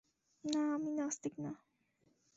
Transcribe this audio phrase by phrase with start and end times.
[0.43, 1.51] না, আমি নাস্তিক না।